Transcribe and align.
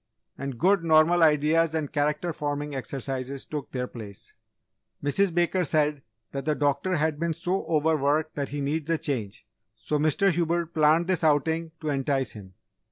And 0.35 0.57
good 0.57 0.83
normal 0.83 1.21
ideas 1.21 1.75
and 1.75 1.91
character 1.93 2.33
forming 2.33 2.73
exercises 2.73 3.45
took 3.45 3.71
their 3.71 3.85
place. 3.85 4.33
"Mrs. 5.03 5.31
Baker 5.31 5.63
said, 5.63 6.01
that 6.31 6.45
the 6.45 6.55
doctor 6.55 6.95
has 6.95 7.13
been 7.19 7.35
so 7.35 7.67
over 7.67 7.95
worked 7.95 8.33
that 8.33 8.49
he 8.49 8.61
needs 8.61 8.89
a 8.89 8.97
change, 8.97 9.45
so 9.75 9.99
Mr. 9.99 10.31
Hubert 10.31 10.73
planned 10.73 11.05
this 11.05 11.23
outing 11.23 11.71
to 11.81 11.89
entice 11.91 12.31
him. 12.31 12.55